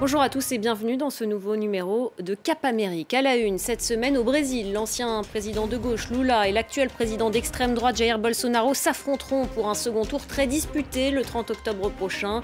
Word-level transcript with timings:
Bonjour 0.00 0.20
à 0.20 0.28
tous 0.28 0.52
et 0.52 0.58
bienvenue 0.58 0.96
dans 0.96 1.10
ce 1.10 1.24
nouveau 1.24 1.56
numéro 1.56 2.12
de 2.20 2.36
Cap 2.36 2.64
Amérique. 2.64 3.14
À 3.14 3.20
la 3.20 3.34
une, 3.34 3.58
cette 3.58 3.82
semaine 3.82 4.16
au 4.16 4.22
Brésil, 4.22 4.72
l'ancien 4.72 5.22
président 5.22 5.66
de 5.66 5.76
gauche 5.76 6.08
Lula 6.10 6.46
et 6.46 6.52
l'actuel 6.52 6.88
président 6.88 7.30
d'extrême 7.30 7.74
droite 7.74 7.96
Jair 7.96 8.20
Bolsonaro 8.20 8.74
s'affronteront 8.74 9.46
pour 9.46 9.68
un 9.68 9.74
second 9.74 10.04
tour 10.04 10.24
très 10.24 10.46
disputé 10.46 11.10
le 11.10 11.22
30 11.22 11.50
octobre 11.50 11.90
prochain. 11.90 12.42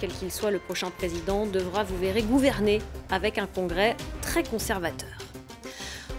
Quel 0.00 0.12
qu'il 0.12 0.32
soit 0.32 0.50
le 0.50 0.58
prochain 0.58 0.90
président, 0.90 1.44
devra, 1.44 1.84
vous 1.84 1.98
verrez, 1.98 2.22
gouverner 2.22 2.80
avec 3.10 3.36
un 3.36 3.46
congrès 3.46 3.98
très 4.22 4.42
conservateur. 4.42 5.23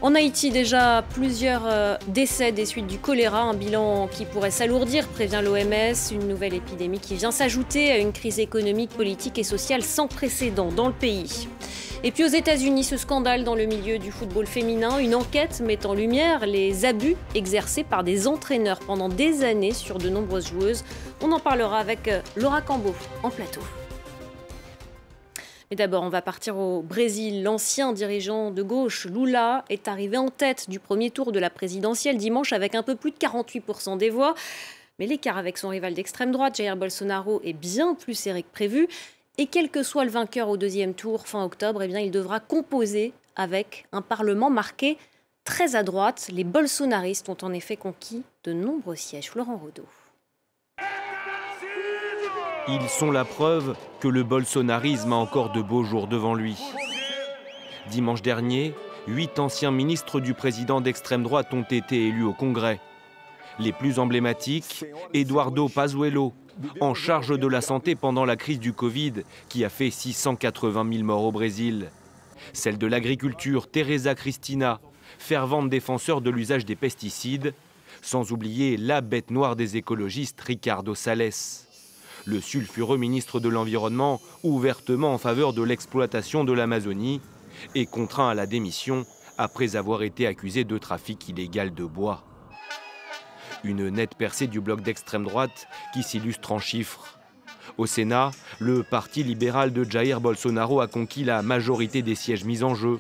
En 0.02 0.14
Haïti, 0.14 0.52
déjà 0.52 1.04
plusieurs 1.14 1.64
euh, 1.66 1.98
décès 2.08 2.52
des 2.52 2.66
suites 2.66 2.86
du 2.86 3.00
choléra, 3.00 3.42
un 3.42 3.54
bilan 3.54 4.08
qui 4.08 4.26
pourrait 4.26 4.52
s'alourdir, 4.52 5.08
prévient 5.08 5.42
l'OMS, 5.44 5.96
une 6.12 6.28
nouvelle 6.28 6.54
épidémie 6.54 7.00
qui 7.00 7.16
vient 7.16 7.32
s'ajouter 7.32 7.92
à 7.92 7.98
une 7.98 8.12
crise 8.12 8.40
économique, 8.40 8.92
politique 8.92 9.40
et 9.40 9.44
sociale 9.44 9.84
sans 9.84 10.08
précédent 10.08 10.72
dans 10.72 10.88
le 10.88 10.94
pays. 10.94 11.48
Et 12.04 12.12
puis 12.12 12.24
aux 12.24 12.28
États-Unis, 12.28 12.84
ce 12.84 12.98
scandale 12.98 13.44
dans 13.44 13.56
le 13.56 13.66
milieu 13.66 13.98
du 13.98 14.12
football 14.12 14.46
féminin, 14.46 15.00
une 15.00 15.16
enquête 15.16 15.62
met 15.62 15.86
en 15.88 15.94
lumière 15.94 16.46
les 16.46 16.86
abus 16.86 17.16
exercés 17.34 17.84
par 17.84 18.04
des 18.04 18.28
entraîneurs 18.28 18.80
pendant 18.80 19.10
des 19.10 19.44
années 19.44 19.74
sur 19.74 19.98
de 19.98 20.10
nombreuses 20.10 20.50
joueuses. 20.50 20.84
On 21.24 21.32
en 21.32 21.40
parlera 21.40 21.80
avec 21.80 22.08
euh, 22.08 22.22
Laura 22.36 22.62
Cambo 22.62 22.94
en 23.24 23.32
plateau. 23.32 23.62
Mais 25.70 25.76
d'abord, 25.76 26.04
on 26.04 26.10
va 26.10 26.22
partir 26.22 26.58
au 26.58 26.82
Brésil. 26.82 27.44
L'ancien 27.44 27.92
dirigeant 27.92 28.52
de 28.52 28.62
gauche, 28.62 29.06
Lula, 29.06 29.66
est 29.70 29.88
arrivé 29.88 30.18
en 30.18 30.30
tête 30.30 30.70
du 30.70 30.80
premier 30.80 31.10
tour 31.10 31.32
de 31.32 31.40
la 31.40 31.50
présidentielle 31.50 32.18
dimanche 32.18 32.54
avec 32.54 32.76
un 32.76 32.84
peu 32.84 32.96
plus 32.96 33.12
de 33.12 33.18
48% 33.18 33.98
des 33.98 34.10
voix. 34.10 34.36
Mais 35.00 35.08
l'écart 35.08 35.38
avec 35.38 35.58
son 35.58 35.70
rival 35.70 35.94
d'extrême 35.94 36.32
droite, 36.32 36.56
Jair 36.58 36.78
Bolsonaro, 36.78 37.42
est 37.44 37.54
bien 37.54 37.96
plus 37.96 38.14
serré 38.14 38.44
que 38.44 38.52
prévu. 38.52 38.88
Et 39.38 39.48
quel 39.48 39.70
que 39.70 39.84
soit 39.84 40.06
le 40.06 40.12
vainqueur 40.12 40.50
au 40.50 40.56
deuxième 40.56 40.94
tour 40.94 41.28
fin 41.28 41.44
octobre, 41.44 41.82
eh 41.84 42.06
il 42.06 42.12
devra 42.12 42.40
composer 42.40 43.12
avec 43.36 43.86
un 43.92 44.02
Parlement 44.02 44.50
marqué 44.50 44.98
très 45.44 45.76
à 45.76 45.84
droite. 45.84 46.30
Les 46.32 46.46
bolsonaristes 46.46 47.28
ont 47.28 47.38
en 47.42 47.52
effet 47.52 47.76
conquis 47.76 48.24
de 48.46 48.54
nombreux 48.54 48.96
sièges. 48.96 49.32
Florent 49.32 49.58
Rodeau. 49.58 49.86
Ils 52.68 52.90
sont 52.90 53.12
la 53.12 53.26
preuve 53.26 53.76
que 54.00 54.08
le 54.08 54.24
bolsonarisme 54.24 55.14
a 55.14 55.18
encore 55.18 55.52
de 55.52 55.62
beaux 55.62 55.84
jours 55.84 56.08
devant 56.08 56.34
lui. 56.34 56.58
Dimanche 57.92 58.24
dernier, 58.24 58.74
huit 59.08 59.38
anciens 59.38 59.70
ministres 59.70 60.20
du 60.20 60.34
président 60.34 60.82
d'extrême 60.82 61.22
droite 61.22 61.54
ont 61.54 61.62
été 61.62 62.08
élus 62.08 62.24
au 62.24 62.34
Congrès. 62.34 62.80
Les 63.60 63.72
plus 63.72 64.00
emblématiques, 64.00 64.84
Eduardo 65.14 65.70
Pazuello, 65.70 66.34
en 66.82 66.96
charge 66.96 67.38
de 67.38 67.48
la 67.48 67.62
santé 67.62 67.94
pendant 67.94 68.26
la 68.26 68.36
crise 68.36 68.60
du 68.60 68.74
Covid, 68.74 69.14
qui 69.48 69.64
a 69.64 69.70
fait 69.70 69.92
680 69.92 70.92
000 70.92 71.04
morts 71.04 71.24
au 71.24 71.32
Brésil. 71.32 71.92
Celle 72.52 72.80
de 72.80 72.88
l'agriculture, 72.88 73.70
Teresa 73.70 74.16
Cristina, 74.16 74.80
fervente 75.20 75.70
défenseur 75.70 76.20
de 76.20 76.32
l'usage 76.32 76.66
des 76.66 76.76
pesticides, 76.76 77.54
sans 78.02 78.32
oublier 78.32 78.76
la 78.76 79.02
bête 79.02 79.30
noire 79.30 79.56
des 79.56 79.78
écologistes, 79.78 80.42
Ricardo 80.42 80.96
Salles 80.96 81.32
le 82.26 82.42
sulfureux 82.42 82.98
ministre 82.98 83.40
de 83.40 83.50
l'Environnement, 83.50 84.20
ouvertement 84.44 85.14
en 85.14 85.18
faveur 85.18 85.54
de 85.54 85.62
l'exploitation 85.62 86.44
de 86.44 86.54
l'Amazonie, 86.54 87.22
est 87.76 87.86
contraint 87.86 88.30
à 88.30 88.34
la 88.34 88.48
démission 88.48 89.06
après 89.38 89.76
avoir 89.76 90.02
été 90.04 90.28
accusé 90.28 90.64
de 90.64 90.78
trafic 90.78 91.30
illégal 91.30 91.74
de 91.74 91.86
bois. 91.86 92.24
Une 93.64 93.90
nette 93.90 94.16
percée 94.16 94.48
du 94.48 94.60
bloc 94.60 94.82
d'extrême 94.82 95.24
droite 95.24 95.68
qui 95.94 96.04
s'illustre 96.04 96.52
en 96.52 96.60
chiffres. 96.60 97.20
Au 97.78 97.86
Sénat, 97.86 98.32
le 98.60 98.84
parti 98.84 99.24
libéral 99.24 99.74
de 99.74 99.84
Jair 99.84 100.22
Bolsonaro 100.22 100.82
a 100.82 100.88
conquis 100.88 101.24
la 101.24 101.42
majorité 101.42 102.02
des 102.02 102.16
sièges 102.16 102.46
mis 102.46 102.64
en 102.64 102.76
jeu, 102.76 103.00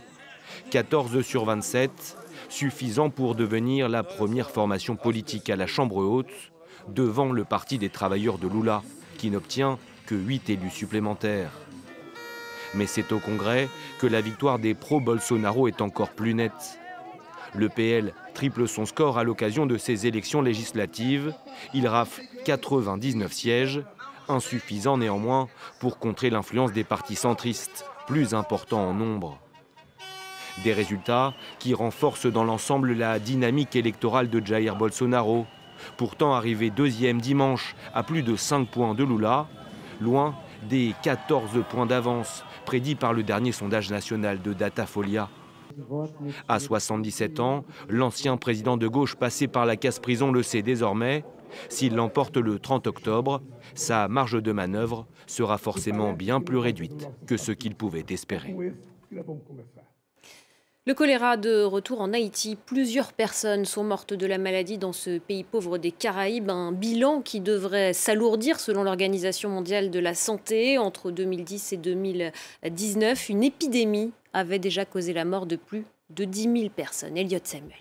14 0.71 1.21
sur 1.21 1.45
27, 1.45 2.17
suffisant 2.49 3.09
pour 3.09 3.35
devenir 3.35 3.89
la 3.89 4.03
première 4.03 4.49
formation 4.49 4.95
politique 4.95 5.49
à 5.49 5.55
la 5.55 5.67
Chambre 5.67 5.97
haute, 5.97 6.51
devant 6.89 7.31
le 7.31 7.45
Parti 7.45 7.77
des 7.77 7.89
travailleurs 7.89 8.37
de 8.37 8.47
Lula, 8.47 8.81
n'obtient 9.31 9.77
que 10.05 10.15
8 10.15 10.49
élus 10.49 10.69
supplémentaires. 10.69 11.51
Mais 12.73 12.87
c'est 12.87 13.11
au 13.11 13.19
Congrès 13.19 13.69
que 13.99 14.07
la 14.07 14.21
victoire 14.21 14.59
des 14.59 14.73
pro-Bolsonaro 14.73 15.67
est 15.67 15.81
encore 15.81 16.09
plus 16.09 16.33
nette. 16.33 16.79
Le 17.53 17.69
PL 17.69 18.13
triple 18.33 18.67
son 18.67 18.85
score 18.85 19.17
à 19.17 19.23
l'occasion 19.23 19.65
de 19.65 19.77
ces 19.77 20.07
élections 20.07 20.41
législatives. 20.41 21.33
Il 21.73 21.87
rafle 21.87 22.21
99 22.43 23.31
sièges, 23.31 23.81
insuffisant 24.27 24.97
néanmoins 24.97 25.47
pour 25.79 25.97
contrer 25.97 26.29
l'influence 26.29 26.73
des 26.73 26.83
partis 26.83 27.15
centristes, 27.15 27.85
plus 28.07 28.33
importants 28.33 28.89
en 28.89 28.93
nombre. 28.93 29.39
Des 30.63 30.73
résultats 30.73 31.33
qui 31.59 31.73
renforcent 31.73 32.27
dans 32.27 32.43
l'ensemble 32.43 32.93
la 32.93 33.19
dynamique 33.19 33.75
électorale 33.75 34.29
de 34.29 34.45
Jair 34.45 34.75
Bolsonaro, 34.75 35.45
pourtant 35.97 36.33
arrivé 36.33 36.69
deuxième 36.69 37.21
dimanche 37.21 37.75
à 37.93 38.03
plus 38.03 38.23
de 38.23 38.35
5 38.35 38.69
points 38.69 38.93
de 38.93 39.03
Lula, 39.03 39.47
loin 40.01 40.35
des 40.69 40.93
14 41.03 41.63
points 41.69 41.85
d'avance 41.85 42.43
prédits 42.65 42.95
par 42.95 43.13
le 43.13 43.23
dernier 43.23 43.51
sondage 43.51 43.91
national 43.91 44.41
de 44.41 44.53
Datafolia. 44.53 45.29
À 46.47 46.59
77 46.59 47.39
ans, 47.39 47.65
l'ancien 47.89 48.37
président 48.37 48.77
de 48.77 48.87
gauche 48.87 49.15
passé 49.15 49.47
par 49.47 49.65
la 49.65 49.75
casse-prison 49.75 50.31
le 50.31 50.43
sait 50.43 50.61
désormais. 50.61 51.25
S'il 51.69 51.95
l'emporte 51.95 52.37
le 52.37 52.59
30 52.59 52.87
octobre, 52.87 53.41
sa 53.75 54.07
marge 54.07 54.41
de 54.41 54.51
manœuvre 54.51 55.05
sera 55.27 55.57
forcément 55.57 56.13
bien 56.13 56.41
plus 56.41 56.57
réduite 56.57 57.09
que 57.27 57.37
ce 57.37 57.51
qu'il 57.51 57.75
pouvait 57.75 58.05
espérer. 58.09 58.55
Le 60.87 60.93
choléra 60.93 61.35
de 61.35 61.63
retour 61.63 61.99
en 61.99 62.13
Haïti. 62.13 62.55
Plusieurs 62.63 63.11
personnes 63.11 63.65
sont 63.65 63.83
mortes 63.83 64.13
de 64.13 64.27
la 64.27 64.37
maladie 64.37 64.77
dans 64.77 64.93
ce 64.93 65.17
pays 65.17 65.43
pauvre 65.43 65.79
des 65.79 65.89
Caraïbes. 65.89 66.51
Un 66.51 66.71
bilan 66.71 67.23
qui 67.23 67.39
devrait 67.39 67.93
s'alourdir 67.93 68.59
selon 68.59 68.83
l'Organisation 68.83 69.49
mondiale 69.49 69.89
de 69.89 69.97
la 69.97 70.13
santé. 70.13 70.77
Entre 70.77 71.09
2010 71.09 71.73
et 71.73 71.77
2019, 71.77 73.29
une 73.29 73.43
épidémie 73.43 74.11
avait 74.33 74.59
déjà 74.59 74.85
causé 74.85 75.11
la 75.11 75.25
mort 75.25 75.47
de 75.47 75.55
plus 75.55 75.85
de 76.11 76.23
10 76.23 76.43
000 76.43 76.69
personnes. 76.69 77.17
Elliot 77.17 77.39
Samuel. 77.43 77.73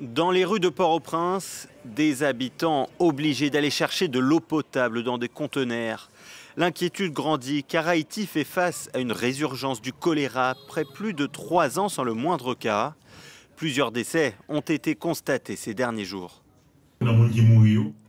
Dans 0.00 0.30
les 0.30 0.44
rues 0.44 0.60
de 0.60 0.68
Port-au-Prince, 0.68 1.66
des 1.86 2.24
habitants 2.24 2.90
obligés 2.98 3.48
d'aller 3.48 3.70
chercher 3.70 4.08
de 4.08 4.18
l'eau 4.18 4.40
potable 4.40 5.02
dans 5.02 5.16
des 5.16 5.30
conteneurs 5.30 6.10
L'inquiétude 6.58 7.12
grandit 7.12 7.62
car 7.62 7.86
Haïti 7.86 8.26
fait 8.26 8.42
face 8.42 8.90
à 8.92 8.98
une 8.98 9.12
résurgence 9.12 9.80
du 9.80 9.92
choléra 9.92 10.50
après 10.50 10.84
plus 10.84 11.14
de 11.14 11.26
trois 11.26 11.78
ans 11.78 11.88
sans 11.88 12.02
le 12.02 12.14
moindre 12.14 12.56
cas. 12.56 12.96
Plusieurs 13.54 13.92
décès 13.92 14.34
ont 14.48 14.58
été 14.58 14.96
constatés 14.96 15.54
ces 15.54 15.72
derniers 15.72 16.04
jours. 16.04 16.42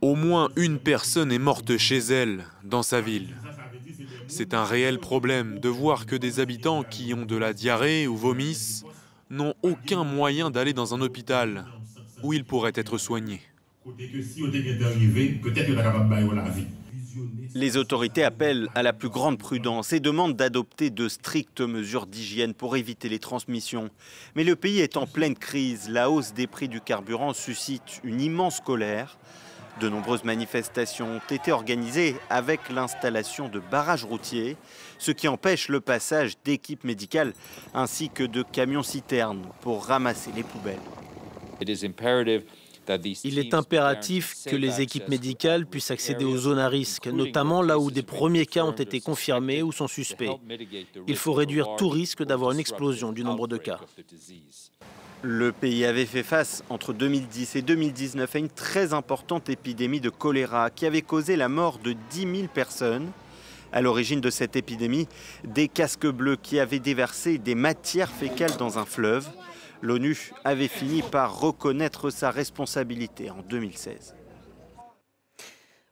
Au 0.00 0.16
moins 0.16 0.48
une 0.56 0.80
personne 0.80 1.30
est 1.30 1.38
morte 1.38 1.76
chez 1.76 1.98
elle, 1.98 2.44
dans 2.64 2.82
sa 2.82 3.00
ville. 3.00 3.36
C'est 4.26 4.52
un 4.52 4.64
réel 4.64 4.98
problème 4.98 5.60
de 5.60 5.68
voir 5.68 6.04
que 6.04 6.16
des 6.16 6.40
habitants 6.40 6.82
qui 6.82 7.14
ont 7.14 7.26
de 7.26 7.36
la 7.36 7.52
diarrhée 7.52 8.08
ou 8.08 8.16
vomissent 8.16 8.84
n'ont 9.30 9.54
aucun 9.62 10.02
moyen 10.02 10.50
d'aller 10.50 10.72
dans 10.72 10.92
un 10.92 11.00
hôpital 11.00 11.66
où 12.24 12.32
ils 12.32 12.44
pourraient 12.44 12.72
être 12.74 12.98
soignés. 12.98 13.42
Les 17.54 17.76
autorités 17.76 18.24
appellent 18.24 18.68
à 18.74 18.82
la 18.82 18.92
plus 18.92 19.08
grande 19.08 19.38
prudence 19.38 19.92
et 19.92 20.00
demandent 20.00 20.36
d'adopter 20.36 20.90
de 20.90 21.08
strictes 21.08 21.60
mesures 21.60 22.06
d'hygiène 22.06 22.54
pour 22.54 22.76
éviter 22.76 23.08
les 23.08 23.18
transmissions. 23.18 23.90
Mais 24.34 24.44
le 24.44 24.56
pays 24.56 24.80
est 24.80 24.96
en 24.96 25.06
pleine 25.06 25.34
crise. 25.34 25.88
La 25.88 26.10
hausse 26.10 26.32
des 26.32 26.46
prix 26.46 26.68
du 26.68 26.80
carburant 26.80 27.32
suscite 27.32 28.00
une 28.04 28.20
immense 28.20 28.60
colère. 28.60 29.18
De 29.80 29.88
nombreuses 29.88 30.24
manifestations 30.24 31.16
ont 31.16 31.34
été 31.34 31.52
organisées 31.52 32.14
avec 32.28 32.68
l'installation 32.68 33.48
de 33.48 33.60
barrages 33.60 34.04
routiers, 34.04 34.56
ce 34.98 35.10
qui 35.10 35.26
empêche 35.26 35.68
le 35.68 35.80
passage 35.80 36.34
d'équipes 36.44 36.84
médicales 36.84 37.32
ainsi 37.72 38.10
que 38.10 38.24
de 38.24 38.42
camions-citernes 38.42 39.46
pour 39.62 39.86
ramasser 39.86 40.32
les 40.36 40.42
poubelles. 40.42 40.78
Il 43.24 43.38
est 43.38 43.54
impératif 43.54 44.36
que 44.46 44.56
les 44.56 44.80
équipes 44.80 45.08
médicales 45.08 45.66
puissent 45.66 45.90
accéder 45.90 46.24
aux 46.24 46.36
zones 46.36 46.58
à 46.58 46.68
risque, 46.68 47.06
notamment 47.06 47.62
là 47.62 47.78
où 47.78 47.90
des 47.90 48.02
premiers 48.02 48.46
cas 48.46 48.64
ont 48.64 48.72
été 48.72 49.00
confirmés 49.00 49.62
ou 49.62 49.72
sont 49.72 49.88
suspects. 49.88 50.30
Il 51.06 51.16
faut 51.16 51.32
réduire 51.32 51.76
tout 51.76 51.88
risque 51.88 52.24
d'avoir 52.24 52.52
une 52.52 52.58
explosion 52.58 53.12
du 53.12 53.24
nombre 53.24 53.46
de 53.46 53.56
cas. 53.56 53.80
Le 55.22 55.52
pays 55.52 55.84
avait 55.84 56.06
fait 56.06 56.22
face 56.22 56.64
entre 56.70 56.94
2010 56.94 57.56
et 57.56 57.62
2019 57.62 58.34
à 58.34 58.38
une 58.38 58.48
très 58.48 58.94
importante 58.94 59.50
épidémie 59.50 60.00
de 60.00 60.08
choléra 60.08 60.70
qui 60.70 60.86
avait 60.86 61.02
causé 61.02 61.36
la 61.36 61.50
mort 61.50 61.78
de 61.78 61.94
10 62.10 62.20
000 62.20 62.48
personnes. 62.48 63.10
À 63.72 63.82
l'origine 63.82 64.20
de 64.20 64.30
cette 64.30 64.56
épidémie, 64.56 65.06
des 65.44 65.68
casques 65.68 66.06
bleus 66.06 66.36
qui 66.42 66.58
avaient 66.58 66.78
déversé 66.78 67.36
des 67.36 67.54
matières 67.54 68.10
fécales 68.10 68.56
dans 68.56 68.78
un 68.78 68.86
fleuve 68.86 69.28
l'ONU 69.82 70.32
avait 70.44 70.68
fini 70.68 71.02
par 71.02 71.40
reconnaître 71.40 72.10
sa 72.10 72.30
responsabilité 72.30 73.30
en 73.30 73.42
2016. 73.42 74.14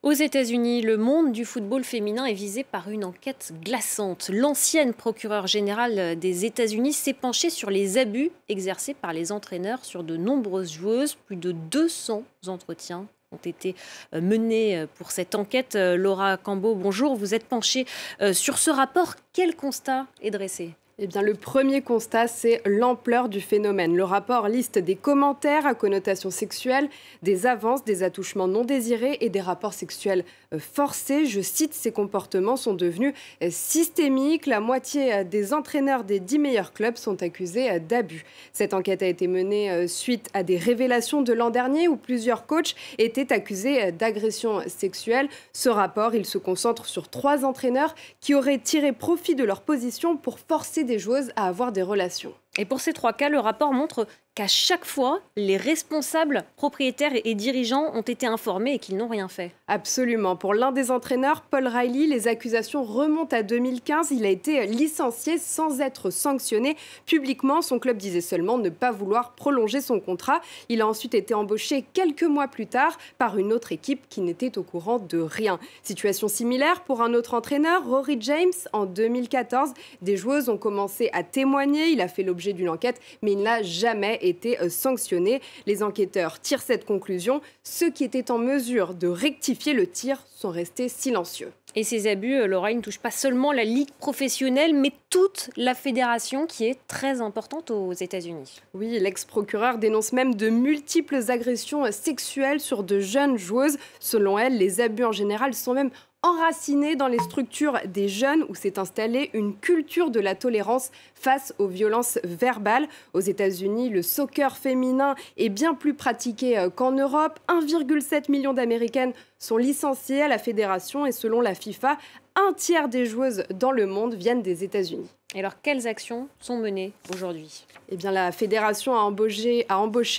Aux 0.04 0.12
États-Unis, 0.12 0.82
le 0.82 0.96
monde 0.96 1.32
du 1.32 1.44
football 1.44 1.82
féminin 1.82 2.24
est 2.24 2.32
visé 2.32 2.62
par 2.62 2.88
une 2.88 3.04
enquête 3.04 3.52
glaçante. 3.64 4.30
L'ancienne 4.32 4.94
procureure 4.94 5.48
générale 5.48 6.16
des 6.16 6.44
États-Unis 6.44 6.92
s'est 6.92 7.12
penchée 7.12 7.50
sur 7.50 7.68
les 7.68 7.98
abus 7.98 8.30
exercés 8.48 8.94
par 8.94 9.12
les 9.12 9.32
entraîneurs 9.32 9.84
sur 9.84 10.04
de 10.04 10.16
nombreuses 10.16 10.72
joueuses. 10.72 11.16
Plus 11.26 11.34
de 11.34 11.50
200 11.50 12.22
entretiens 12.46 13.06
ont 13.32 13.40
été 13.44 13.74
euh, 14.14 14.20
menés 14.20 14.78
euh, 14.78 14.86
pour 14.94 15.10
cette 15.10 15.34
enquête. 15.34 15.74
Euh, 15.74 15.96
Laura 15.96 16.36
Cambo, 16.36 16.76
bonjour. 16.76 17.16
Vous 17.16 17.34
êtes 17.34 17.44
penchée 17.44 17.84
sur 18.32 18.58
ce 18.58 18.70
rapport. 18.70 19.16
Quel 19.32 19.56
constat 19.56 20.06
est 20.22 20.30
dressé? 20.30 20.74
Eh 21.00 21.06
bien, 21.06 21.22
le 21.22 21.34
premier 21.34 21.80
constat, 21.80 22.26
c'est 22.26 22.60
l'ampleur 22.66 23.28
du 23.28 23.40
phénomène. 23.40 23.94
Le 23.94 24.02
rapport 24.02 24.48
liste 24.48 24.80
des 24.80 24.96
commentaires 24.96 25.64
à 25.64 25.74
connotation 25.74 26.28
sexuelle, 26.30 26.88
des 27.22 27.46
avances, 27.46 27.84
des 27.84 28.02
attouchements 28.02 28.48
non 28.48 28.64
désirés 28.64 29.16
et 29.20 29.28
des 29.28 29.40
rapports 29.40 29.74
sexuels 29.74 30.24
euh, 30.52 30.58
forcés. 30.58 31.26
Je 31.26 31.40
cite, 31.40 31.72
ces 31.72 31.92
comportements 31.92 32.56
sont 32.56 32.74
devenus 32.74 33.14
euh, 33.44 33.48
systémiques. 33.48 34.46
La 34.46 34.58
moitié 34.58 35.14
euh, 35.14 35.22
des 35.22 35.54
entraîneurs 35.54 36.02
des 36.02 36.18
dix 36.18 36.40
meilleurs 36.40 36.72
clubs 36.72 36.96
sont 36.96 37.22
accusés 37.22 37.78
d'abus. 37.78 38.24
Cette 38.52 38.74
enquête 38.74 39.00
a 39.00 39.06
été 39.06 39.28
menée 39.28 39.86
suite 39.86 40.28
à 40.34 40.42
des 40.42 40.56
révélations 40.56 41.22
de 41.22 41.32
l'an 41.32 41.50
dernier 41.50 41.86
où 41.86 41.96
plusieurs 41.96 42.44
coachs 42.44 42.74
étaient 42.98 43.32
accusés 43.32 43.92
d'agression 43.92 44.62
sexuelle. 44.66 45.28
Ce 45.52 45.68
rapport, 45.68 46.16
il 46.16 46.26
se 46.26 46.38
concentre 46.38 46.86
sur 46.86 47.08
trois 47.08 47.44
entraîneurs 47.44 47.94
qui 48.20 48.34
auraient 48.34 48.58
tiré 48.58 48.92
profit 48.92 49.36
de 49.36 49.44
leur 49.44 49.60
position 49.60 50.16
pour 50.16 50.40
forcer 50.40 50.87
des 50.88 50.98
joueuses 50.98 51.30
à 51.36 51.46
avoir 51.46 51.70
des 51.70 51.82
relations. 51.82 52.34
Et 52.58 52.64
pour 52.64 52.80
ces 52.80 52.92
trois 52.92 53.12
cas, 53.12 53.28
le 53.28 53.38
rapport 53.38 53.72
montre 53.72 54.08
qu'à 54.38 54.46
chaque 54.46 54.84
fois, 54.84 55.20
les 55.34 55.56
responsables, 55.56 56.44
propriétaires 56.54 57.10
et 57.24 57.34
dirigeants 57.34 57.90
ont 57.92 58.02
été 58.02 58.24
informés 58.24 58.74
et 58.74 58.78
qu'ils 58.78 58.96
n'ont 58.96 59.08
rien 59.08 59.26
fait. 59.26 59.50
Absolument. 59.66 60.36
Pour 60.36 60.54
l'un 60.54 60.70
des 60.70 60.92
entraîneurs, 60.92 61.40
Paul 61.40 61.66
Riley, 61.66 62.06
les 62.06 62.28
accusations 62.28 62.84
remontent 62.84 63.36
à 63.36 63.42
2015. 63.42 64.12
Il 64.12 64.24
a 64.24 64.28
été 64.28 64.64
licencié 64.66 65.38
sans 65.38 65.80
être 65.80 66.10
sanctionné. 66.10 66.76
Publiquement, 67.04 67.62
son 67.62 67.80
club 67.80 67.96
disait 67.96 68.20
seulement 68.20 68.58
ne 68.58 68.68
pas 68.68 68.92
vouloir 68.92 69.32
prolonger 69.32 69.80
son 69.80 69.98
contrat. 69.98 70.40
Il 70.68 70.82
a 70.82 70.86
ensuite 70.86 71.14
été 71.14 71.34
embauché 71.34 71.84
quelques 71.92 72.22
mois 72.22 72.46
plus 72.46 72.68
tard 72.68 72.96
par 73.18 73.38
une 73.38 73.52
autre 73.52 73.72
équipe 73.72 74.08
qui 74.08 74.20
n'était 74.20 74.56
au 74.56 74.62
courant 74.62 75.00
de 75.00 75.18
rien. 75.18 75.58
Situation 75.82 76.28
similaire 76.28 76.84
pour 76.84 77.02
un 77.02 77.12
autre 77.12 77.34
entraîneur, 77.34 77.84
Rory 77.84 78.18
James. 78.20 78.52
En 78.72 78.86
2014, 78.86 79.70
des 80.00 80.16
joueuses 80.16 80.48
ont 80.48 80.58
commencé 80.58 81.10
à 81.12 81.24
témoigner. 81.24 81.88
Il 81.88 82.00
a 82.00 82.06
fait 82.06 82.22
l'objet 82.22 82.52
d'une 82.52 82.68
enquête, 82.68 83.00
mais 83.20 83.32
il 83.32 83.42
n'a 83.42 83.64
jamais 83.64 84.20
été 84.22 84.27
été 84.28 84.60
euh, 84.60 84.68
sanctionnés. 84.68 85.40
Les 85.66 85.82
enquêteurs 85.82 86.40
tirent 86.40 86.62
cette 86.62 86.84
conclusion. 86.84 87.40
Ceux 87.62 87.90
qui 87.90 88.04
étaient 88.04 88.30
en 88.30 88.38
mesure 88.38 88.94
de 88.94 89.08
rectifier 89.08 89.72
le 89.72 89.86
tir 89.86 90.24
sont 90.34 90.50
restés 90.50 90.88
silencieux. 90.88 91.52
Et 91.74 91.84
ces 91.84 92.08
abus, 92.08 92.34
euh, 92.34 92.46
Laura, 92.46 92.72
ne 92.72 92.80
touchent 92.80 92.98
pas 92.98 93.10
seulement 93.10 93.52
la 93.52 93.64
ligue 93.64 93.90
professionnelle, 93.98 94.74
mais 94.74 94.92
toute 95.10 95.50
la 95.56 95.74
fédération 95.74 96.46
qui 96.46 96.66
est 96.66 96.78
très 96.88 97.20
importante 97.20 97.70
aux 97.70 97.92
États-Unis. 97.92 98.60
Oui, 98.74 98.98
l'ex-procureur 98.98 99.78
dénonce 99.78 100.12
même 100.12 100.34
de 100.34 100.48
multiples 100.48 101.30
agressions 101.30 101.90
sexuelles 101.92 102.60
sur 102.60 102.82
de 102.82 103.00
jeunes 103.00 103.36
joueuses. 103.36 103.78
Selon 104.00 104.38
elle, 104.38 104.58
les 104.58 104.80
abus 104.80 105.04
en 105.04 105.12
général 105.12 105.54
sont 105.54 105.74
même 105.74 105.90
enraciné 106.22 106.96
dans 106.96 107.06
les 107.06 107.18
structures 107.18 107.78
des 107.86 108.08
jeunes 108.08 108.44
où 108.48 108.54
s'est 108.54 108.78
installée 108.78 109.30
une 109.34 109.56
culture 109.56 110.10
de 110.10 110.20
la 110.20 110.34
tolérance 110.34 110.90
face 111.14 111.54
aux 111.58 111.68
violences 111.68 112.18
verbales. 112.24 112.88
Aux 113.14 113.20
États-Unis, 113.20 113.88
le 113.88 114.02
soccer 114.02 114.56
féminin 114.56 115.14
est 115.36 115.48
bien 115.48 115.74
plus 115.74 115.94
pratiqué 115.94 116.58
euh, 116.58 116.70
qu'en 116.70 116.92
Europe. 116.92 117.38
1,7 117.48 118.30
million 118.30 118.52
d'Américaines 118.52 119.12
sont 119.38 119.56
licenciées 119.56 120.22
à 120.22 120.28
la 120.28 120.38
fédération 120.38 121.06
et 121.06 121.12
selon 121.12 121.40
la 121.40 121.54
FIFA, 121.54 121.96
un 122.34 122.52
tiers 122.52 122.88
des 122.88 123.06
joueuses 123.06 123.44
dans 123.54 123.72
le 123.72 123.86
monde 123.86 124.14
viennent 124.14 124.42
des 124.42 124.64
États-Unis. 124.64 125.17
Et 125.34 125.40
alors, 125.40 125.60
quelles 125.60 125.86
actions 125.86 126.26
sont 126.40 126.56
menées 126.56 126.92
aujourd'hui? 127.12 127.66
Eh 127.90 127.96
bien, 127.96 128.10
la 128.12 128.32
fédération 128.32 128.96
a 128.96 129.00
embauché, 129.00 129.66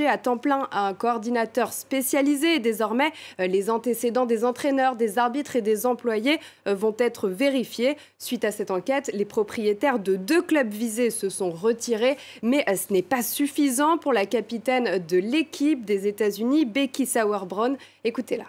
à 0.08 0.18
temps 0.20 0.38
plein 0.38 0.68
un 0.72 0.94
coordinateur 0.94 1.74
spécialisé 1.74 2.60
désormais, 2.60 3.12
euh, 3.40 3.48
les 3.48 3.72
antécédents 3.72 4.28
des 4.28 4.46
entraîneurs, 4.46 4.96
des 4.96 5.18
arbitres 5.18 5.56
et 5.56 5.64
des 5.64 5.88
employés 5.88 6.40
euh, 6.68 6.76
vont 6.76 6.96
être 7.00 7.28
vérifiés. 7.28 7.98
Suite 8.20 8.46
à 8.46 8.52
cette 8.52 8.70
enquête, 8.70 9.10
les 9.12 9.26
propriétaires 9.26 9.98
de 9.98 10.16
deux 10.16 10.44
clubs 10.44 10.70
visés 10.70 11.10
se 11.10 11.30
sont 11.30 11.50
retirés, 11.50 12.16
mais 12.44 12.64
euh, 12.70 12.76
ce 12.76 12.94
n'est 12.94 13.02
pas 13.02 13.24
suffisant 13.24 13.98
pour 13.98 14.14
la 14.14 14.28
capitaine 14.28 15.04
de 15.08 15.18
l'équipe 15.18 15.86
des 15.86 16.06
États-Unis, 16.06 16.66
Becky 16.66 17.08
Sauerbrunn. 17.08 17.78
Écoutez-la. 18.04 18.46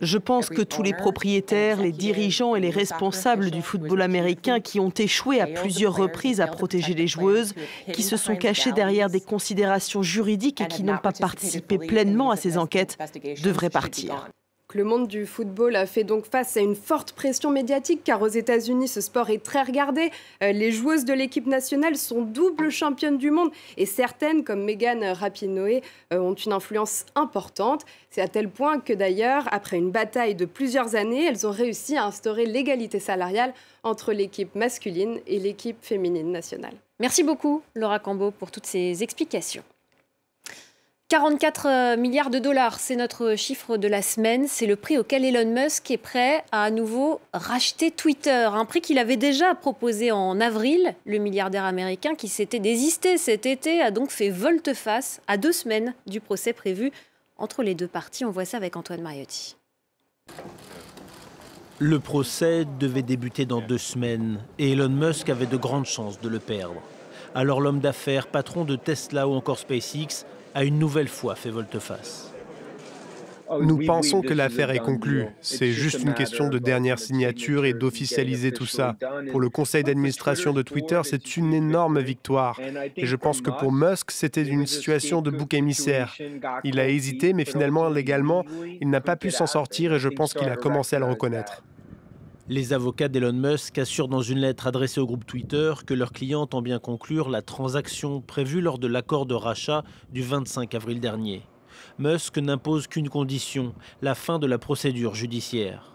Je 0.00 0.16
pense 0.16 0.48
que 0.48 0.62
tous 0.62 0.82
les 0.82 0.94
propriétaires, 0.94 1.82
les 1.82 1.92
dirigeants 1.92 2.56
et 2.56 2.60
les 2.60 2.70
responsables 2.70 3.50
du 3.50 3.60
football 3.60 4.00
américain 4.00 4.60
qui 4.60 4.80
ont 4.80 4.92
échoué 4.96 5.42
à 5.42 5.46
plusieurs 5.46 5.94
reprises 5.94 6.40
à 6.40 6.46
protéger 6.46 6.94
les 6.94 7.06
joueuses, 7.06 7.54
qui 7.92 8.02
se 8.02 8.16
sont 8.16 8.34
cachés 8.34 8.72
derrière 8.72 9.10
des 9.10 9.20
considérations 9.20 10.02
juridiques 10.02 10.62
et 10.62 10.68
qui 10.68 10.84
n'ont 10.84 10.96
pas 10.96 11.12
participé 11.12 11.76
pleinement 11.76 12.30
à 12.30 12.36
ces 12.36 12.56
enquêtes, 12.56 12.96
devraient 13.42 13.68
partir. 13.68 14.30
Le 14.74 14.84
monde 14.84 15.08
du 15.08 15.24
football 15.24 15.76
a 15.76 15.86
fait 15.86 16.04
donc 16.04 16.26
face 16.26 16.58
à 16.58 16.60
une 16.60 16.74
forte 16.74 17.12
pression 17.12 17.50
médiatique 17.50 18.02
car 18.04 18.20
aux 18.20 18.28
États-Unis, 18.28 18.86
ce 18.86 19.00
sport 19.00 19.30
est 19.30 19.42
très 19.42 19.62
regardé. 19.62 20.10
Euh, 20.42 20.52
les 20.52 20.72
joueuses 20.72 21.06
de 21.06 21.14
l'équipe 21.14 21.46
nationale 21.46 21.96
sont 21.96 22.20
doubles 22.20 22.68
championnes 22.68 23.16
du 23.16 23.30
monde 23.30 23.50
et 23.78 23.86
certaines, 23.86 24.44
comme 24.44 24.62
Megan 24.62 25.02
Rapinoe, 25.02 25.80
euh, 26.12 26.18
ont 26.18 26.34
une 26.34 26.52
influence 26.52 27.06
importante. 27.14 27.86
C'est 28.10 28.20
à 28.20 28.28
tel 28.28 28.50
point 28.50 28.78
que 28.78 28.92
d'ailleurs, 28.92 29.48
après 29.52 29.78
une 29.78 29.90
bataille 29.90 30.34
de 30.34 30.44
plusieurs 30.44 30.96
années, 30.96 31.24
elles 31.24 31.46
ont 31.46 31.50
réussi 31.50 31.96
à 31.96 32.04
instaurer 32.04 32.44
l'égalité 32.44 33.00
salariale 33.00 33.54
entre 33.84 34.12
l'équipe 34.12 34.54
masculine 34.54 35.18
et 35.26 35.38
l'équipe 35.38 35.78
féminine 35.80 36.30
nationale. 36.30 36.74
Merci 37.00 37.22
beaucoup, 37.22 37.62
Laura 37.74 38.00
Cambo, 38.00 38.32
pour 38.32 38.50
toutes 38.50 38.66
ces 38.66 39.02
explications. 39.02 39.62
44 41.08 41.66
euh, 41.66 41.96
milliards 41.96 42.28
de 42.28 42.38
dollars, 42.38 42.78
c'est 42.78 42.94
notre 42.94 43.34
chiffre 43.34 43.78
de 43.78 43.88
la 43.88 44.02
semaine. 44.02 44.44
C'est 44.46 44.66
le 44.66 44.76
prix 44.76 44.98
auquel 44.98 45.24
Elon 45.24 45.50
Musk 45.50 45.90
est 45.90 45.96
prêt 45.96 46.44
à 46.52 46.64
à 46.64 46.70
nouveau 46.70 47.22
racheter 47.32 47.90
Twitter. 47.90 48.30
Un 48.52 48.66
prix 48.66 48.82
qu'il 48.82 48.98
avait 48.98 49.16
déjà 49.16 49.54
proposé 49.54 50.12
en 50.12 50.38
avril. 50.38 50.94
Le 51.06 51.16
milliardaire 51.16 51.64
américain 51.64 52.14
qui 52.14 52.28
s'était 52.28 52.58
désisté 52.58 53.16
cet 53.16 53.46
été 53.46 53.80
a 53.80 53.90
donc 53.90 54.10
fait 54.10 54.28
volte-face 54.28 55.22
à 55.28 55.38
deux 55.38 55.52
semaines 55.52 55.94
du 56.06 56.20
procès 56.20 56.52
prévu 56.52 56.92
entre 57.38 57.62
les 57.62 57.74
deux 57.74 57.88
parties. 57.88 58.26
On 58.26 58.30
voit 58.30 58.44
ça 58.44 58.58
avec 58.58 58.76
Antoine 58.76 59.00
Mariotti. 59.00 59.56
Le 61.78 62.00
procès 62.00 62.66
devait 62.78 63.00
débuter 63.00 63.46
dans 63.46 63.62
deux 63.62 63.78
semaines 63.78 64.40
et 64.58 64.72
Elon 64.72 64.90
Musk 64.90 65.30
avait 65.30 65.46
de 65.46 65.56
grandes 65.56 65.86
chances 65.86 66.20
de 66.20 66.28
le 66.28 66.38
perdre. 66.38 66.82
Alors 67.34 67.62
l'homme 67.62 67.80
d'affaires, 67.80 68.26
patron 68.26 68.64
de 68.64 68.76
Tesla 68.76 69.26
ou 69.26 69.32
encore 69.32 69.58
SpaceX, 69.58 70.26
a 70.58 70.64
une 70.64 70.80
nouvelle 70.80 71.06
fois 71.06 71.36
fait 71.36 71.50
volte-face. 71.50 72.32
Nous 73.60 73.78
pensons 73.86 74.22
que 74.22 74.34
l'affaire 74.34 74.72
est 74.72 74.80
conclue. 74.80 75.26
C'est 75.40 75.70
juste 75.70 76.02
une 76.02 76.14
question 76.14 76.48
de 76.48 76.58
dernière 76.58 76.98
signature 76.98 77.64
et 77.64 77.74
d'officialiser 77.74 78.50
tout 78.50 78.66
ça. 78.66 78.96
Pour 79.30 79.38
le 79.40 79.50
conseil 79.50 79.84
d'administration 79.84 80.52
de 80.52 80.62
Twitter, 80.62 81.00
c'est 81.04 81.36
une 81.36 81.54
énorme 81.54 82.00
victoire. 82.00 82.60
Et 82.96 83.06
je 83.06 83.14
pense 83.14 83.40
que 83.40 83.50
pour 83.50 83.72
Musk, 83.72 84.10
c'était 84.10 84.42
une 84.42 84.66
situation 84.66 85.22
de 85.22 85.30
bouc 85.30 85.54
émissaire. 85.54 86.16
Il 86.64 86.80
a 86.80 86.88
hésité, 86.88 87.34
mais 87.34 87.44
finalement, 87.44 87.88
légalement, 87.88 88.44
il 88.80 88.90
n'a 88.90 89.00
pas 89.00 89.14
pu 89.14 89.30
s'en 89.30 89.46
sortir 89.46 89.94
et 89.94 90.00
je 90.00 90.08
pense 90.08 90.34
qu'il 90.34 90.48
a 90.48 90.56
commencé 90.56 90.96
à 90.96 90.98
le 90.98 91.06
reconnaître. 91.06 91.62
Les 92.50 92.72
avocats 92.72 93.08
d'Elon 93.08 93.34
Musk 93.34 93.76
assurent 93.76 94.08
dans 94.08 94.22
une 94.22 94.38
lettre 94.38 94.66
adressée 94.66 95.00
au 95.00 95.06
groupe 95.06 95.26
Twitter 95.26 95.74
que 95.86 95.92
leurs 95.92 96.12
clients 96.12 96.48
ont 96.54 96.62
bien 96.62 96.78
conclure 96.78 97.28
la 97.28 97.42
transaction 97.42 98.22
prévue 98.22 98.62
lors 98.62 98.78
de 98.78 98.86
l'accord 98.86 99.26
de 99.26 99.34
rachat 99.34 99.84
du 100.14 100.22
25 100.22 100.74
avril 100.74 100.98
dernier. 100.98 101.42
Musk 101.98 102.38
n'impose 102.38 102.86
qu'une 102.86 103.10
condition, 103.10 103.74
la 104.00 104.14
fin 104.14 104.38
de 104.38 104.46
la 104.46 104.56
procédure 104.56 105.14
judiciaire. 105.14 105.92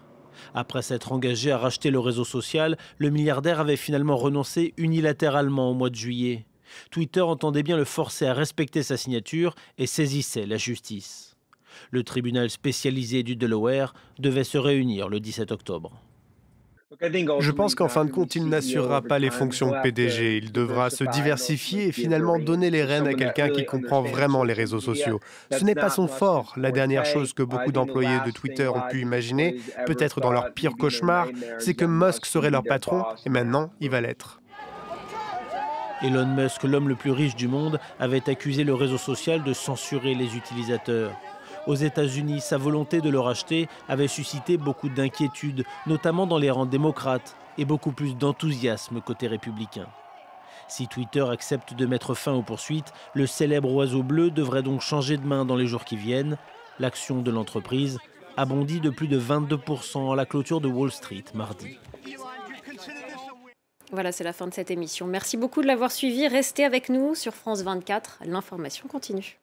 Après 0.54 0.82
s'être 0.82 1.10
engagé 1.10 1.50
à 1.50 1.58
racheter 1.58 1.90
le 1.90 1.98
réseau 1.98 2.22
social, 2.22 2.78
le 2.98 3.10
milliardaire 3.10 3.58
avait 3.58 3.74
finalement 3.74 4.16
renoncé 4.16 4.74
unilatéralement 4.76 5.72
au 5.72 5.74
mois 5.74 5.90
de 5.90 5.96
juillet. 5.96 6.46
Twitter 6.92 7.22
entendait 7.22 7.64
bien 7.64 7.76
le 7.76 7.84
forcer 7.84 8.26
à 8.26 8.32
respecter 8.32 8.84
sa 8.84 8.96
signature 8.96 9.56
et 9.76 9.88
saisissait 9.88 10.46
la 10.46 10.56
justice. 10.56 11.36
Le 11.90 12.04
tribunal 12.04 12.48
spécialisé 12.48 13.24
du 13.24 13.34
Delaware 13.34 13.92
devait 14.20 14.44
se 14.44 14.56
réunir 14.56 15.08
le 15.08 15.18
17 15.18 15.50
octobre. 15.50 16.03
Je 17.40 17.50
pense 17.50 17.74
qu'en 17.74 17.88
fin 17.88 18.04
de 18.04 18.10
compte, 18.10 18.34
il 18.34 18.48
n'assurera 18.48 19.02
pas 19.02 19.18
les 19.18 19.30
fonctions 19.30 19.70
de 19.70 19.80
PDG. 19.82 20.36
Il 20.36 20.52
devra 20.52 20.90
se 20.90 21.04
diversifier 21.04 21.88
et 21.88 21.92
finalement 21.92 22.38
donner 22.38 22.70
les 22.70 22.84
rênes 22.84 23.06
à 23.06 23.14
quelqu'un 23.14 23.48
qui 23.48 23.64
comprend 23.64 24.02
vraiment 24.02 24.44
les 24.44 24.52
réseaux 24.52 24.80
sociaux. 24.80 25.20
Ce 25.50 25.64
n'est 25.64 25.74
pas 25.74 25.90
son 25.90 26.06
fort. 26.06 26.52
La 26.56 26.70
dernière 26.70 27.04
chose 27.04 27.32
que 27.32 27.42
beaucoup 27.42 27.72
d'employés 27.72 28.18
de 28.24 28.30
Twitter 28.30 28.68
ont 28.68 28.82
pu 28.90 29.00
imaginer, 29.00 29.56
peut-être 29.86 30.20
dans 30.20 30.32
leur 30.32 30.52
pire 30.52 30.76
cauchemar, 30.78 31.28
c'est 31.58 31.74
que 31.74 31.84
Musk 31.84 32.26
serait 32.26 32.50
leur 32.50 32.62
patron 32.62 33.04
et 33.24 33.30
maintenant, 33.30 33.70
il 33.80 33.90
va 33.90 34.00
l'être. 34.00 34.40
Elon 36.02 36.26
Musk, 36.26 36.64
l'homme 36.64 36.88
le 36.88 36.96
plus 36.96 37.12
riche 37.12 37.34
du 37.34 37.48
monde, 37.48 37.80
avait 37.98 38.28
accusé 38.28 38.62
le 38.62 38.74
réseau 38.74 38.98
social 38.98 39.42
de 39.42 39.52
censurer 39.52 40.14
les 40.14 40.36
utilisateurs. 40.36 41.12
Aux 41.66 41.74
États-Unis, 41.74 42.40
sa 42.40 42.58
volonté 42.58 43.00
de 43.00 43.08
le 43.08 43.20
racheter 43.20 43.68
avait 43.88 44.08
suscité 44.08 44.58
beaucoup 44.58 44.88
d'inquiétudes, 44.88 45.64
notamment 45.86 46.26
dans 46.26 46.38
les 46.38 46.50
rangs 46.50 46.66
démocrates, 46.66 47.36
et 47.56 47.64
beaucoup 47.64 47.92
plus 47.92 48.16
d'enthousiasme 48.16 49.00
côté 49.00 49.26
républicain. 49.26 49.86
Si 50.68 50.88
Twitter 50.88 51.24
accepte 51.30 51.74
de 51.74 51.86
mettre 51.86 52.14
fin 52.14 52.32
aux 52.32 52.42
poursuites, 52.42 52.92
le 53.14 53.26
célèbre 53.26 53.72
oiseau 53.72 54.02
bleu 54.02 54.30
devrait 54.30 54.62
donc 54.62 54.80
changer 54.80 55.16
de 55.16 55.26
main 55.26 55.44
dans 55.44 55.56
les 55.56 55.66
jours 55.66 55.84
qui 55.84 55.96
viennent. 55.96 56.36
L'action 56.78 57.22
de 57.22 57.30
l'entreprise 57.30 57.98
a 58.36 58.44
bondi 58.44 58.80
de 58.80 58.90
plus 58.90 59.08
de 59.08 59.20
22% 59.20 60.12
à 60.12 60.16
la 60.16 60.26
clôture 60.26 60.60
de 60.60 60.68
Wall 60.68 60.90
Street 60.90 61.24
mardi. 61.34 61.78
Voilà, 63.92 64.10
c'est 64.10 64.24
la 64.24 64.32
fin 64.32 64.48
de 64.48 64.54
cette 64.54 64.72
émission. 64.72 65.06
Merci 65.06 65.36
beaucoup 65.36 65.62
de 65.62 65.68
l'avoir 65.68 65.92
suivi. 65.92 66.26
Restez 66.26 66.64
avec 66.64 66.88
nous 66.88 67.14
sur 67.14 67.34
France 67.34 67.62
24. 67.62 68.22
L'information 68.26 68.88
continue. 68.88 69.38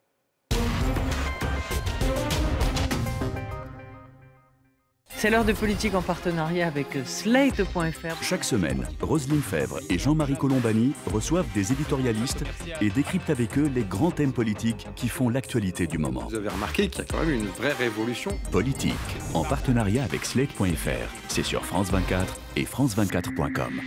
C'est 5.22 5.30
l'heure 5.30 5.46
de 5.46 5.54
politique 5.54 5.94
en 5.94 6.02
partenariat 6.02 6.66
avec 6.66 6.98
Slate.fr. 7.06 8.24
Chaque 8.24 8.44
semaine, 8.44 8.88
Roselyne 9.02 9.44
Fèvre 9.44 9.78
et 9.88 10.00
Jean-Marie 10.00 10.36
Colombani 10.36 10.94
reçoivent 11.14 11.46
des 11.54 11.72
éditorialistes 11.72 12.44
et 12.82 12.90
décryptent 12.90 13.30
avec 13.30 13.56
eux 13.60 13.70
les 13.72 13.84
grands 13.84 14.10
thèmes 14.10 14.34
politiques 14.34 14.88
qui 14.96 15.10
font 15.10 15.30
l'actualité 15.30 15.86
du 15.86 16.00
moment. 16.00 16.26
Vous 16.28 16.34
avez 16.34 16.50
remarqué 16.50 16.88
qu'il 16.88 17.04
y 17.04 17.04
a 17.04 17.06
quand 17.06 17.24
même 17.24 17.36
une 17.36 17.46
vraie 17.46 17.74
révolution. 17.74 18.32
Politique, 18.52 18.96
en 19.36 19.44
partenariat 19.44 20.04
avec 20.04 20.26
Slate.fr. 20.26 21.14
C'est 21.28 21.44
sur 21.44 21.68
France 21.68 21.92
24 21.92 22.40
et 22.56 22.64
France24.com. 22.64 23.80